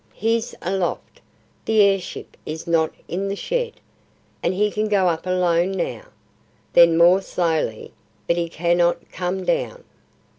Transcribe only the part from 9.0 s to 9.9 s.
come down."